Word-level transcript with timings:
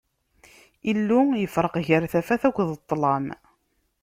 Illu 0.91 1.19
yefṛeq 1.41 1.75
gar 1.87 2.03
tafat 2.11 2.43
akked 2.49 2.69
ṭṭlam. 2.81 3.25